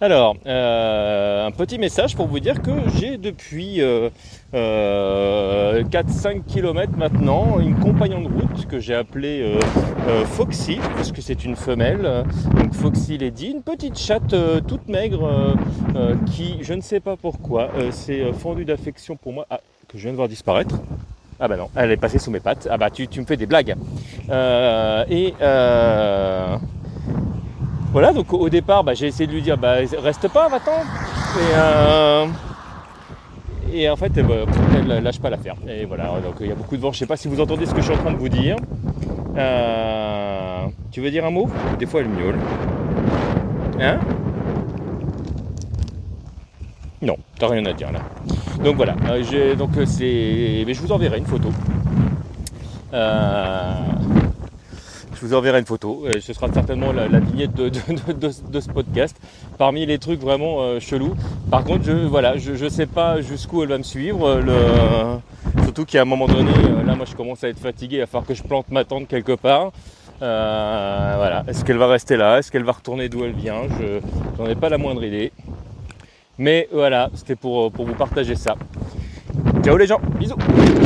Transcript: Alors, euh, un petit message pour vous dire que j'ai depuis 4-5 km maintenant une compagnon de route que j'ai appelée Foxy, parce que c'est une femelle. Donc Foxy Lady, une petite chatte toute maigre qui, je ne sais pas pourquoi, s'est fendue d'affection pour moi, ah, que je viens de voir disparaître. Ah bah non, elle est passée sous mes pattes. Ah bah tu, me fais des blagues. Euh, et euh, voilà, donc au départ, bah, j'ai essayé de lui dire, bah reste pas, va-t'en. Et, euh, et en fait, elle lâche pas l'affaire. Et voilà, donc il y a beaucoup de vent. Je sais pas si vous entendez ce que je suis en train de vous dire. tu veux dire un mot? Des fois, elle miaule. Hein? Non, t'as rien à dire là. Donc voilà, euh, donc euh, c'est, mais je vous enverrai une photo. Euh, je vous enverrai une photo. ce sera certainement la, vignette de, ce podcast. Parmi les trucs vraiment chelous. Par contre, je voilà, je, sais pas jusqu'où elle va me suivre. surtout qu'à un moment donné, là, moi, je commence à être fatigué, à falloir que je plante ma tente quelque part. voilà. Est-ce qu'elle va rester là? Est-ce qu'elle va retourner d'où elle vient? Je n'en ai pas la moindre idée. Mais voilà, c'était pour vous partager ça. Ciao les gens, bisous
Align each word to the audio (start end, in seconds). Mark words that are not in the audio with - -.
Alors, 0.00 0.36
euh, 0.46 1.44
un 1.44 1.50
petit 1.50 1.76
message 1.76 2.14
pour 2.14 2.28
vous 2.28 2.38
dire 2.38 2.62
que 2.62 2.70
j'ai 3.00 3.16
depuis 3.16 3.80
4-5 4.52 6.44
km 6.46 6.96
maintenant 6.96 7.58
une 7.58 7.74
compagnon 7.80 8.20
de 8.20 8.28
route 8.28 8.66
que 8.68 8.78
j'ai 8.78 8.94
appelée 8.94 9.58
Foxy, 10.26 10.78
parce 10.94 11.10
que 11.10 11.20
c'est 11.20 11.44
une 11.44 11.56
femelle. 11.56 12.24
Donc 12.54 12.74
Foxy 12.74 13.18
Lady, 13.18 13.48
une 13.48 13.62
petite 13.62 13.98
chatte 13.98 14.36
toute 14.68 14.86
maigre 14.86 15.56
qui, 16.26 16.58
je 16.62 16.74
ne 16.74 16.80
sais 16.80 17.00
pas 17.00 17.16
pourquoi, 17.16 17.70
s'est 17.90 18.32
fendue 18.34 18.64
d'affection 18.64 19.16
pour 19.16 19.32
moi, 19.32 19.46
ah, 19.50 19.58
que 19.88 19.98
je 19.98 20.04
viens 20.04 20.12
de 20.12 20.16
voir 20.16 20.28
disparaître. 20.28 20.76
Ah 21.40 21.46
bah 21.46 21.56
non, 21.56 21.70
elle 21.76 21.92
est 21.92 21.96
passée 21.96 22.18
sous 22.18 22.32
mes 22.32 22.40
pattes. 22.40 22.66
Ah 22.68 22.76
bah 22.76 22.90
tu, 22.90 23.06
me 23.20 23.24
fais 23.24 23.36
des 23.36 23.46
blagues. 23.46 23.76
Euh, 24.28 25.04
et 25.08 25.34
euh, 25.40 26.56
voilà, 27.92 28.12
donc 28.12 28.32
au 28.32 28.48
départ, 28.48 28.84
bah, 28.84 28.94
j'ai 28.94 29.06
essayé 29.06 29.26
de 29.26 29.32
lui 29.32 29.42
dire, 29.42 29.58
bah 29.58 29.76
reste 30.02 30.28
pas, 30.28 30.48
va-t'en. 30.48 30.80
Et, 30.80 31.54
euh, 31.54 32.26
et 33.72 33.90
en 33.90 33.96
fait, 33.96 34.12
elle 34.16 35.02
lâche 35.02 35.20
pas 35.20 35.30
l'affaire. 35.30 35.56
Et 35.68 35.84
voilà, 35.84 36.04
donc 36.24 36.36
il 36.40 36.46
y 36.46 36.52
a 36.52 36.54
beaucoup 36.54 36.76
de 36.76 36.82
vent. 36.82 36.92
Je 36.92 36.98
sais 36.98 37.06
pas 37.06 37.16
si 37.16 37.28
vous 37.28 37.40
entendez 37.40 37.66
ce 37.66 37.74
que 37.74 37.80
je 37.80 37.86
suis 37.86 37.94
en 37.94 37.98
train 37.98 38.12
de 38.12 38.18
vous 38.18 38.28
dire. 38.28 38.56
tu 40.90 41.00
veux 41.00 41.10
dire 41.10 41.24
un 41.24 41.30
mot? 41.30 41.48
Des 41.78 41.86
fois, 41.86 42.00
elle 42.00 42.08
miaule. 42.08 42.38
Hein? 43.80 43.98
Non, 47.00 47.16
t'as 47.38 47.48
rien 47.48 47.64
à 47.66 47.72
dire 47.72 47.92
là. 47.92 48.00
Donc 48.64 48.74
voilà, 48.76 48.96
euh, 49.08 49.54
donc 49.54 49.76
euh, 49.76 49.86
c'est, 49.86 50.64
mais 50.66 50.74
je 50.74 50.80
vous 50.82 50.90
enverrai 50.90 51.18
une 51.18 51.26
photo. 51.26 51.48
Euh, 52.92 53.67
je 55.20 55.26
vous 55.26 55.34
enverrai 55.34 55.58
une 55.58 55.66
photo. 55.66 56.04
ce 56.20 56.32
sera 56.32 56.52
certainement 56.52 56.92
la, 56.92 57.06
vignette 57.18 57.54
de, 57.54 57.70
ce 58.60 58.68
podcast. 58.68 59.16
Parmi 59.58 59.84
les 59.86 59.98
trucs 59.98 60.20
vraiment 60.20 60.78
chelous. 60.80 61.14
Par 61.50 61.64
contre, 61.64 61.84
je 61.84 61.92
voilà, 61.92 62.36
je, 62.36 62.68
sais 62.68 62.86
pas 62.86 63.20
jusqu'où 63.20 63.62
elle 63.62 63.68
va 63.68 63.78
me 63.78 63.82
suivre. 63.82 64.40
surtout 65.64 65.84
qu'à 65.84 66.02
un 66.02 66.04
moment 66.04 66.26
donné, 66.26 66.52
là, 66.86 66.94
moi, 66.94 67.06
je 67.08 67.16
commence 67.16 67.42
à 67.44 67.48
être 67.48 67.58
fatigué, 67.58 68.00
à 68.02 68.06
falloir 68.06 68.26
que 68.26 68.34
je 68.34 68.42
plante 68.42 68.70
ma 68.70 68.84
tente 68.84 69.08
quelque 69.08 69.32
part. 69.32 69.72
voilà. 70.20 71.44
Est-ce 71.48 71.64
qu'elle 71.64 71.78
va 71.78 71.88
rester 71.88 72.16
là? 72.16 72.38
Est-ce 72.38 72.52
qu'elle 72.52 72.64
va 72.64 72.72
retourner 72.72 73.08
d'où 73.08 73.24
elle 73.24 73.32
vient? 73.32 73.62
Je 73.80 74.00
n'en 74.40 74.48
ai 74.48 74.54
pas 74.54 74.68
la 74.68 74.78
moindre 74.78 75.02
idée. 75.02 75.32
Mais 76.38 76.68
voilà, 76.72 77.10
c'était 77.14 77.36
pour 77.36 77.70
vous 77.70 77.94
partager 77.94 78.36
ça. 78.36 78.54
Ciao 79.64 79.76
les 79.76 79.86
gens, 79.86 80.00
bisous 80.18 80.36